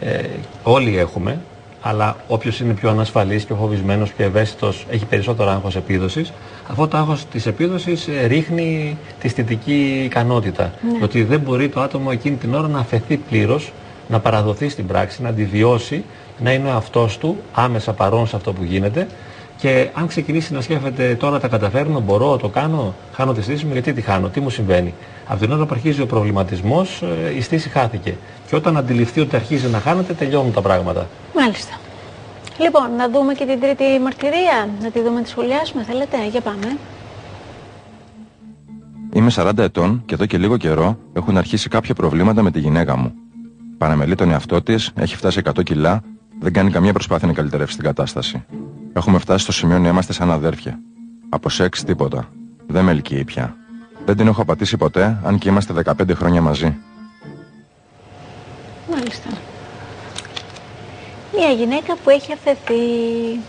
[0.00, 0.22] ε,
[0.62, 1.40] όλοι έχουμε,
[1.80, 6.32] αλλά όποιος είναι πιο ανασφαλής, πιο φοβισμένος, πιο ευαίσθητος, έχει περισσότερο άγχος επίδοσης.
[6.68, 10.72] Αυτό το άγχος της επίδοσης ε, ρίχνει τη αισθητική ικανότητα.
[10.92, 11.04] Ναι.
[11.04, 13.72] Ότι δεν μπορεί το άτομο εκείνη την ώρα να αφαιθεί πλήρως,
[14.08, 16.04] να παραδοθεί στην πράξη, να αντιβιώσει,
[16.38, 19.06] να είναι ο αυτό του άμεσα παρόν σε αυτό που γίνεται.
[19.64, 23.72] Και αν ξεκινήσει να σκέφτεται τώρα τα καταφέρνω, μπορώ, το κάνω, χάνω τη στήση μου,
[23.72, 24.94] γιατί τη χάνω, τι μου συμβαίνει.
[25.26, 27.02] Από την ώρα που αρχίζει ο προβληματισμός,
[27.36, 28.16] η στήση χάθηκε.
[28.48, 31.06] Και όταν αντιληφθεί ότι αρχίζει να χάνεται, τελειώνουν τα πράγματα.
[31.34, 31.78] Μάλιστα.
[32.58, 36.76] Λοιπόν, να δούμε και την τρίτη μαρτυρία, να τη δούμε, τη σχολιάσουμε, θέλετε, για πάμε.
[39.12, 42.96] Είμαι 40 ετών και εδώ και λίγο καιρό έχουν αρχίσει κάποια προβλήματα με τη γυναίκα
[42.96, 43.12] μου.
[43.78, 46.02] Παραμελεί τον εαυτό της, έχει φτάσει 100 κιλά,
[46.40, 48.44] δεν κάνει καμία προσπάθεια να καλυτερεύσει την κατάσταση.
[48.96, 50.78] Έχουμε φτάσει στο σημείο να είμαστε σαν αδέρφια.
[51.28, 52.28] Από σεξ τίποτα.
[52.66, 53.56] Δεν με ελκύει πια.
[54.04, 56.76] Δεν την έχω απατήσει ποτέ, αν και είμαστε 15 χρόνια μαζί.
[58.90, 59.28] Μάλιστα.
[61.36, 62.74] Μια γυναίκα που έχει αφαιθεί,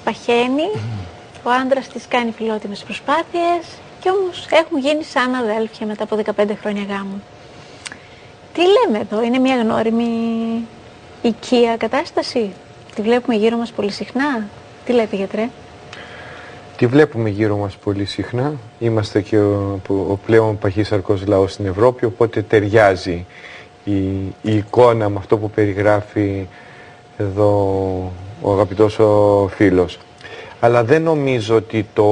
[0.04, 0.70] παχαίνει,
[1.44, 3.66] ο άντρας της κάνει φιλότιμες προσπάθειες
[4.00, 7.22] και όμως έχουν γίνει σαν αδέλφια μετά από 15 χρόνια γάμου.
[8.54, 10.08] Τι λέμε εδώ, είναι μια γνώριμη
[11.22, 12.52] οικία κατάσταση;
[12.96, 14.48] Τη βλέπουμε γύρω μας πολύ συχνά;
[14.86, 15.50] Τι λέτε γιατρέ;
[16.78, 18.53] Τη βλέπουμε γύρω μας πολύ συχνά.
[18.80, 23.25] Είμαστε και ο, που- ο πλέον παχύσαρκος λαός στην Ευρώπη, οπότε ταιριάζει
[23.83, 23.94] η,
[24.41, 26.47] η εικόνα με αυτό που περιγράφει
[27.17, 27.52] εδώ
[28.41, 30.00] ο αγαπητός ο φίλος.
[30.59, 32.06] Αλλά δεν νομίζω ότι το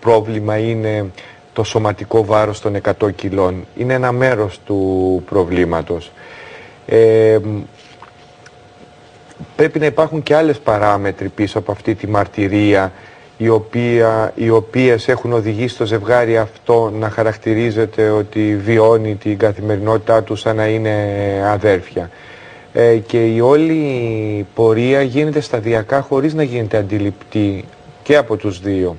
[0.00, 1.10] πρόβλημα είναι
[1.52, 3.66] το σωματικό βάρος των 100 κιλών.
[3.76, 6.12] Είναι ένα μέρος του προβλήματος.
[6.86, 7.38] Ε,
[9.56, 12.92] πρέπει να υπάρχουν και άλλες παράμετροι πίσω από αυτή τη μαρτυρία
[13.36, 20.22] οι, οποία, οι οποίες έχουν οδηγήσει το ζευγάρι αυτό να χαρακτηρίζεται ότι βιώνει την καθημερινότητά
[20.22, 20.94] του σαν να είναι
[21.46, 22.10] αδέρφια.
[22.72, 27.64] Ε, και η όλη πορεία γίνεται σταδιακά χωρίς να γίνεται αντιληπτή
[28.02, 28.96] και από τους δύο.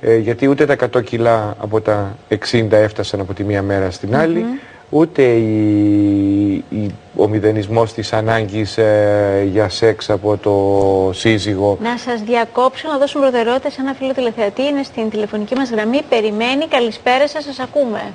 [0.00, 2.16] Ε, γιατί ούτε τα 100 κιλά από τα
[2.50, 4.44] 60 έφτασαν από τη μία μέρα στην άλλη,
[4.96, 11.78] ούτε η, η- ο μηδενισμός της ανάγκης ε, για σεξ από το σύζυγο.
[11.82, 14.62] Να σας διακόψω, να δώσουμε προτεραιότητα σε ένα φίλο τηλεθεατή.
[14.62, 16.02] Είναι στην τηλεφωνική μας γραμμή.
[16.08, 16.66] Περιμένει.
[16.68, 18.12] Καλησπέρα σας, σας ακούμε.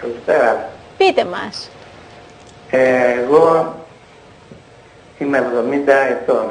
[0.00, 0.68] Καλησπέρα.
[0.98, 1.70] Πείτε μας.
[2.70, 3.74] Ε, εγώ
[5.18, 6.50] είμαι 70 ετών.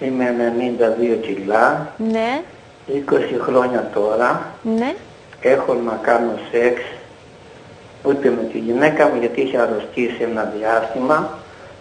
[0.00, 2.40] Είμαι 92 κιλά, Ναι,
[2.88, 4.46] 20 χρόνια τώρα.
[4.62, 4.94] ναι.
[5.40, 6.80] Έχω να κάνω σεξ
[8.02, 11.38] ούτε με τη γυναίκα μου γιατί είχε αρρωστήσει ένα διάστημα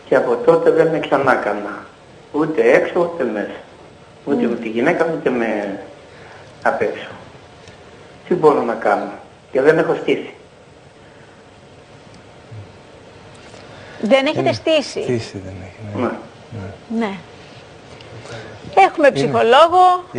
[0.08, 1.86] και από τότε δεν με ξανά κάνα.
[2.32, 3.60] Ούτε έξω ούτε μέσα.
[4.26, 5.80] Ούτε με τη γυναίκα μου ούτε με
[6.64, 7.08] απ' έξω.
[8.28, 9.12] Τι μπορώ να κάνω.
[9.52, 10.34] Και δεν έχω στήσει.
[14.02, 15.98] Δεν έχετε στήσει; Στήση δεν έχει.
[16.02, 16.02] ναι.
[16.02, 17.06] Ναι.
[17.06, 17.14] Ναι.
[18.76, 20.18] Έχουμε ψυχολόγο, Ε,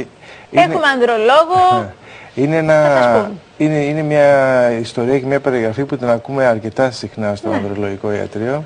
[0.50, 1.92] είναι- έχουμε ανδρολόγο.
[2.34, 3.40] Είναι, Θα σας ένα, πούν.
[3.56, 7.54] είναι, είναι μια ιστορία και μια περιγραφή που την ακούμε αρκετά συχνά στο Ναι.
[7.56, 8.64] ανδρολογικό ιατρείο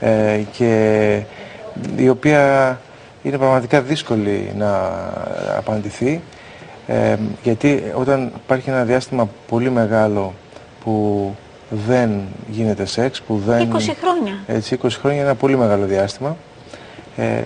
[0.00, 1.20] ε, και
[1.96, 2.78] η οποία
[3.22, 4.90] είναι πραγματικά δύσκολη να
[5.56, 6.20] απαντηθεί
[6.86, 10.34] ε, γιατί όταν υπάρχει ένα διάστημα πολύ μεγάλο
[10.84, 11.34] που
[11.86, 12.10] δεν
[12.48, 13.72] γίνεται σεξ, που δεν...
[13.72, 14.38] 20 χρόνια.
[14.46, 16.36] Έτσι, 20 χρόνια είναι ένα πολύ μεγάλο διάστημα.
[17.16, 17.42] Ε,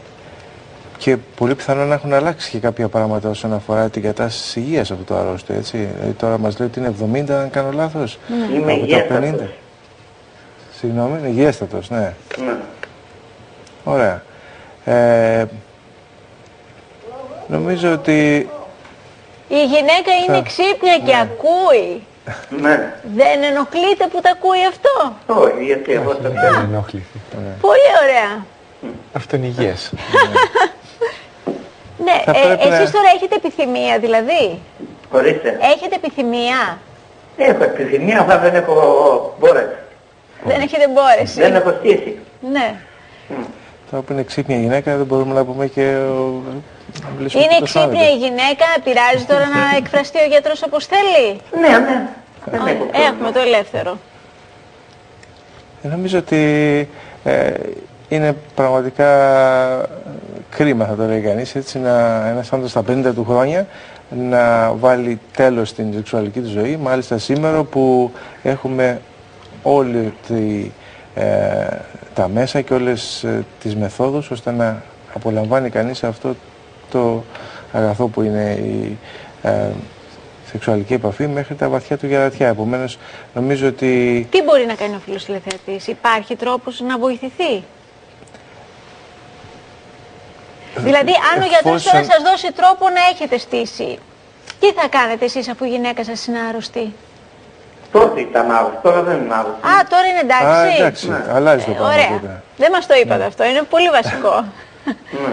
[0.98, 5.04] και πολύ πιθανόν να έχουν αλλάξει και κάποια πράγματα όσον αφορά την κατάσταση υγείας αυτού
[5.04, 5.52] του αρρώστου.
[5.52, 5.76] Έτσι.
[5.96, 6.94] Δηλαδή, τώρα μας λέει ότι είναι
[7.28, 8.18] 70, αν κάνω λάθος.
[8.54, 9.30] Είμαι Από τα υγιέστατος.
[9.30, 9.50] 50.
[10.78, 12.12] Συγγνώμη, είναι υγιέστατος, ναι.
[12.38, 12.54] Ναι.
[13.84, 14.22] Ωραία.
[14.84, 15.44] Ε,
[17.46, 18.48] νομίζω ότι
[19.48, 22.02] Η γυναίκα είναι Θα- ξύπνια και ακούει.
[22.60, 22.94] Ναι.
[23.16, 26.58] Δεν ενοχλείται που τα ακούει αυτό; Όχι, γιατί εγώ το Δεν θέλω.
[26.60, 27.18] ενόχληθη.
[27.60, 28.44] Πολύ ωραία.
[29.12, 29.92] Αυτό είναι υγιές.
[32.08, 34.58] Ναι, Θα ε, πρέπει να- εσείς τώρα έχετε επιθυμία δηλαδή;
[35.10, 35.58] Ορίστε.
[35.74, 36.78] Έχετε επιθυμία;
[37.36, 38.74] Έχω επιθυμία, αλλά δεν έχω
[39.40, 39.76] μπόρεση.
[40.44, 41.40] Δεν έχετε μπόρεση.
[41.40, 42.18] Δεν έχω στήσει.
[42.52, 42.74] Ναι.
[43.90, 45.94] τώρα που είναι ξύπνια γυναίκα δεν μπορούμε να πούμε και.
[45.96, 46.42] ο-
[47.02, 47.96] να μιλήσουμε Είναι και το Σάββατο.
[47.96, 52.06] ξύπνια η γυναίκα, πειράζει τώρα να εκφραστεί ο γιατρός όπως θέλει; Ναι, ναι.
[52.44, 53.98] Δεν έχω Ωραία, Έχουμε το ελεύθερο.
[55.82, 56.38] Ε, Νομίζω ότι
[57.24, 57.50] ε,
[58.08, 59.08] είναι πραγματικά
[60.50, 63.66] κρίμα θα το λέει κανείς έτσι να ένας άνθρωπος στα 50 του χρόνια
[64.10, 68.12] να βάλει τέλος στην σεξουαλική του ζωή μάλιστα σήμερα που
[68.42, 69.00] έχουμε
[69.62, 70.70] όλη τη,
[71.14, 71.66] ε,
[72.14, 74.82] τα μέσα και όλες ε, τις μεθόδους ώστε να
[75.14, 76.34] απολαμβάνει κανείς αυτό
[76.90, 77.24] το
[77.72, 78.98] αγαθό που είναι η
[79.42, 79.70] ε,
[80.50, 82.48] σεξουαλική επαφή μέχρι τα βαθιά του γερατιά.
[82.48, 82.98] Επομένως
[83.34, 84.26] νομίζω ότι...
[84.30, 87.62] Τι μπορεί να κάνει ο φίλος τηλεθεατής, υπάρχει τρόπος να βοηθηθεί;
[90.88, 93.98] Δηλαδή, αν ο γιατρός τώρα Εφόσον- σας δώσει τρόπο να έχετε στήσει,
[94.60, 96.84] τι θα κάνετε εσείς αφού η γυναίκα σας είναι άρρωστη;
[97.92, 99.66] Τότε ήταν άρρωστη, τώρα δεν είναι άρρωστη.
[99.72, 100.46] Α, τώρα είναι εντάξει.
[100.46, 101.06] Α, εντάξει,
[101.36, 102.08] αλλάζει το Ε, πράγμα Ωραία.
[102.20, 102.42] τότε.
[102.56, 104.34] Δεν μας το είπατε αυτό, είναι πολύ βασικό.
[104.84, 105.32] Ναι.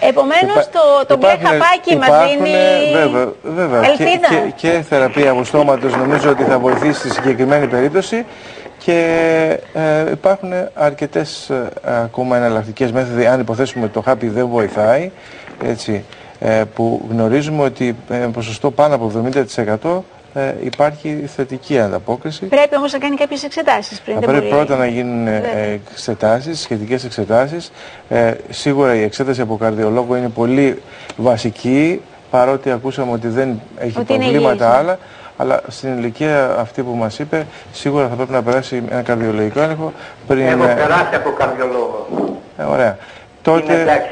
[0.00, 3.80] Επομένως, Υπά- το, το μπλε υπάρχουν- χαπάκι μας υπάρχουν, δίνει Βέβαια, βέβαια.
[3.80, 4.28] Και, ελπίδα.
[4.28, 8.26] και, και θεραπεία από στόματος νομίζω ότι θα βοηθήσει στη συγκεκριμένη περίπτωση
[8.84, 15.10] και ε, υπάρχουν αρκετές ε, ακόμα εναλλακτικές μέθοδοι αν υποθέσουμε ότι το χάπι δεν βοηθάει
[15.64, 16.04] έτσι,
[16.38, 19.12] ε, που γνωρίζουμε ότι ε, ποσοστό πάνω από
[20.32, 22.44] 70% ε, υπάρχει θετική ανταπόκριση.
[22.44, 24.14] Πρέπει όμως να κάνει κάποιες εξετάσεις πριν.
[24.14, 24.56] Θα δεν πρέπει μπορεί.
[24.56, 25.58] πρώτα να γίνουν ε, Βέβαια.
[25.90, 27.72] εξετάσεις, σχετικές εξετάσεις.
[28.08, 30.82] Ε, σίγουρα η εξέταση από καρδιολόγο είναι πολύ
[31.16, 32.00] βασική,
[32.30, 34.76] παρότι ακούσαμε ότι δεν έχει Ότι είναι προβλήματα υγιής, ναι.
[34.78, 34.98] άλλα.
[35.36, 39.92] Αλλά στην ηλικία αυτή που μας είπε, σίγουρα θα πρέπει να περάσει ένα καρδιολογικό έλεγχο
[40.26, 40.46] πριν...
[40.46, 42.06] Έχω ε, περάσει από καρδιολόγο.
[42.58, 42.86] ε, ωραία.
[42.86, 42.96] Είναι
[43.42, 44.08] Τότε, εντάξει.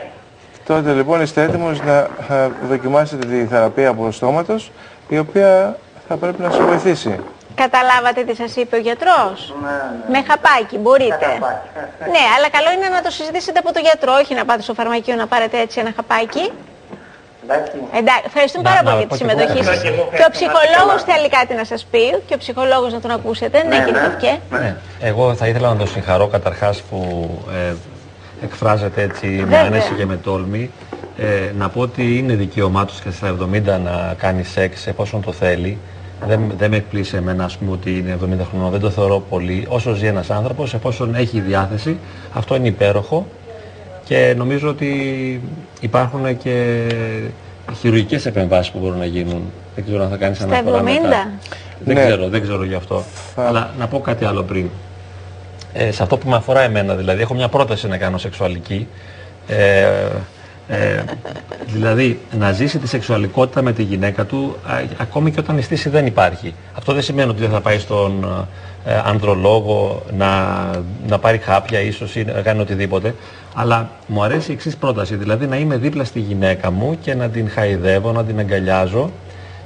[0.66, 1.96] τότε λοιπόν είστε έτοιμος να
[2.36, 4.70] ε, δοκιμάσετε τη θεραπεία από στόματος,
[5.08, 5.76] η οποία
[6.08, 7.18] θα πρέπει να σας βοηθήσει.
[7.54, 10.18] Καταλάβατε τι σας είπε ο γιατρός; Ναι, ναι.
[10.18, 11.16] Με χαπάκι, μπορείτε.
[11.20, 12.10] Με χαπάκι.
[12.10, 15.14] Ναι, αλλά καλό είναι να το συζητήσετε από τον γιατρό, όχι να πάτε στο φαρμακείο
[15.14, 16.52] να πάρετε έτσι ένα χαπάκι.
[17.44, 17.72] Εντάξει.
[18.00, 19.70] Εντάξει, ευχαριστούμε Να- πάρα να πολύ για πω τη και εγώ συμμετοχή κάτι.
[19.70, 19.82] σας.
[19.82, 20.34] Και εγώ Και ο ευχαριστώ.
[20.36, 23.56] ψυχολόγος Να είστε θέλει κάτι να σας πει, και ο ψυχολόγος να τον ακούσετε.
[23.62, 24.06] Ναι, Ναι, κύριε ναι.
[24.08, 24.32] Κοφκέ.
[24.62, 24.70] Ναι.
[25.10, 26.98] Εγώ θα ήθελα να τον συγχαρώ καταρχάς που
[27.58, 27.72] ε,
[28.46, 29.60] εκφράζεται έτσι με Βέβαια.
[29.66, 30.70] άνεση και με τόλμη.
[31.18, 35.32] Ε, να πω ότι είναι δικαίωμά του και στα 70 να κάνει σεξ εφόσον το
[35.32, 35.78] θέλει.
[36.26, 39.66] Δεν, δεν με εκπλήσει εμένα ας πούμε, ότι είναι 70 χρονών, δεν το θεωρώ πολύ.
[39.68, 41.98] Όσο ζει ένας άνθρωπος, εφόσον έχει διάθεση,
[42.32, 43.26] αυτό είναι υπέροχο.
[44.04, 45.40] Και νομίζω ότι
[45.80, 46.86] υπάρχουν και
[47.80, 49.52] χειρουργικές επεμβάσεις που μπορούν να γίνουν.
[49.74, 50.84] Δεν ξέρω αν θα κάνεις Στα αναφορά 70.
[50.84, 51.30] μετά.
[51.84, 52.04] Δεν Ναι.
[52.04, 53.04] ξέρω, δεν ξέρω γι' αυτό.
[53.36, 54.68] Αλλά να πω κάτι άλλο πριν.
[55.72, 58.86] Ε, σε αυτό που με αφορά εμένα, δηλαδή, έχω μια πρόταση να κάνω σεξουαλική.
[59.48, 59.84] Ε,
[60.68, 61.02] ε,
[61.66, 65.88] δηλαδή, να ζήσει τη σεξουαλικότητα με τη γυναίκα του, α, ακόμη και όταν η στήση
[65.88, 66.54] δεν υπάρχει.
[66.72, 68.24] Αυτό δεν σημαίνει ότι δεν θα πάει στον
[68.84, 70.60] ε, ανδρολόγο να,
[71.06, 73.14] να πάρει χάπια ίσως ή να κάνει οτιδήποτε.
[73.54, 77.28] Αλλά μου αρέσει η εξής πρόταση, δηλαδή να είμαι δίπλα στη γυναίκα μου και να
[77.28, 79.10] την χαϊδεύω, να την αγκαλιάζω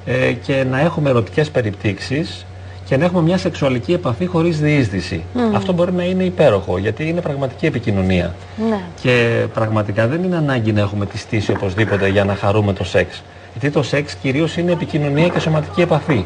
[0.07, 2.47] ε, και να έχουμε ερωτικές περιπτύξεις
[2.89, 5.25] και να έχουμε μια σεξουαλική επαφή χωρίς διείσδυση.
[5.55, 8.35] Αυτό μπορεί να είναι υπέροχο γιατί είναι πραγματική επικοινωνία.
[8.69, 8.81] Ναι.
[9.01, 13.23] Και πραγματικά δεν είναι ανάγκη να έχουμε τη στήση οπωσδήποτε για να χαρούμε το σεξ.
[13.53, 16.25] Γιατί το σεξ κυρίως είναι επικοινωνία και σωματική επαφή.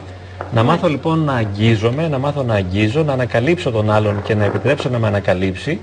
[0.53, 4.45] Να μάθω λοιπόν να αγγίζομαι, να μάθω να αγγίζω, να ανακαλύψω τον άλλον και να
[4.45, 5.81] επιτρέψω να με ανακαλύψει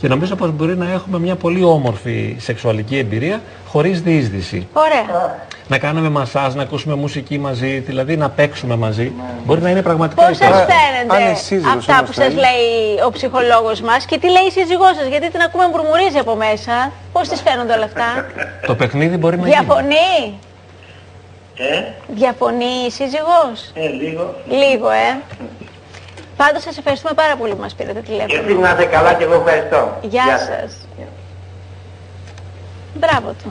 [0.00, 4.66] και νομίζω πως μπορεί να έχουμε μια πολύ όμορφη σεξουαλική εμπειρία χωρίς διείσδυση.
[4.72, 5.38] Ωραία.
[5.70, 9.12] Να κάνουμε μασάζ, να ακούσουμε μουσική μαζί, δηλαδή να παίξουμε μαζί.
[9.44, 10.60] Μπορεί να είναι πραγματικά Πώς σας υπέροχο.
[10.62, 10.68] αν
[11.08, 12.34] φαίνεται η σύζυγος αυτά όμως που σας θέλει.
[12.36, 16.34] λέει ο ψυχολόγος μας και τι λέει η σύζυγός σας, γιατί την ακούμε μπουρμουρίζει από
[16.34, 16.92] μέσα.
[17.12, 18.08] Πώς τις φαίνονται όλα αυτά;
[18.68, 19.54] Το παιχνίδι μπορεί να γίνει.
[19.58, 20.38] Διαφωνεί;
[21.56, 21.82] Ε,
[22.20, 24.34] Διαφωνεί η σύζυγός; ε, λίγο.
[24.48, 25.10] Λίγο, ε.
[26.36, 28.60] Πάντως σας ευχαριστούμε πάρα πολύ που μας πήρατε Και εσείς τηλέφωνο.
[28.60, 29.98] να είστε καλά και εγώ ευχαριστώ.
[30.02, 30.70] Γεια σας.
[32.94, 33.50] Μπράβο του.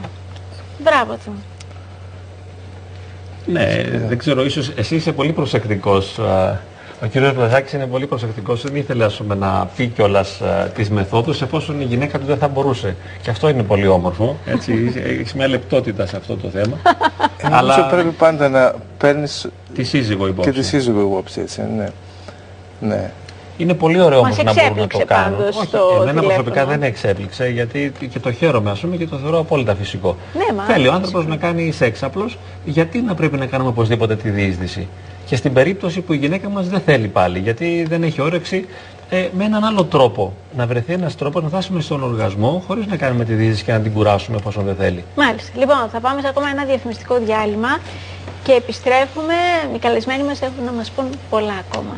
[0.77, 1.31] Μπράβο του.
[3.51, 6.19] Ναι, δεν ξέρω, ίσως εσύ είσαι πολύ προσεκτικός.
[6.19, 6.59] α,
[7.03, 10.89] Ο κύριος Βλαζάκης είναι πολύ προσεκτικός, δεν ήθελε ας πούμε, να πει κιόλας α, τις
[10.89, 12.95] μεθόδους εφόσον η γυναίκα του δεν θα μπορούσε.
[13.21, 16.77] Και αυτό είναι πολύ όμορφο, έτσι, έχεις μια λεπτότητα σε αυτό το θέμα.
[17.41, 20.51] Ε, Νομίζω πρέπει πάντα να παίρνεις τη σύζυγο υπόψη.
[20.51, 21.87] και τη σύζυγο υπόψη, έτσι, ναι.
[22.79, 23.11] Ναι.
[23.59, 25.37] Είναι πολύ ωραίο Μας όμως να μπορούν να το εξέπληξε κάνουν.
[25.37, 26.27] πάντως Όχι, το εμένα τηλέφωνο.
[26.27, 30.15] προσωπικά δεν με εξέπληξε γιατί και το χαίρομαι ας πούμε και το θεωρώ απόλυτα φυσικό.
[30.33, 33.69] Ναι, μα Θέλει ο είναι άνθρωπος να κάνει σεξ απλώς, γιατί να πρέπει να κάνουμε
[33.69, 34.87] οπωσδήποτε τη διείσδυση;
[35.25, 38.65] Και στην περίπτωση που η γυναίκα μας δεν θέλει πάλι, γιατί δεν έχει όρεξη,
[39.09, 40.33] ε, με έναν άλλο τρόπο.
[40.57, 43.79] Να βρεθεί ένας τρόπος να φτάσουμε στον οργασμό χωρίς να κάνουμε τη διείσδυση και να
[43.79, 45.03] την κουράσουμε εφόσον δεν θέλει.
[45.15, 45.51] Μάλιστα.
[45.59, 47.77] Λοιπόν, θα πάμε σε ακόμα ένα διαφημιστικό διάλειμμα
[48.43, 49.33] και επιστρέφουμε.
[49.75, 51.95] Οι καλεσμένοι μας έχουν να μας πούν πολλά ακόμα.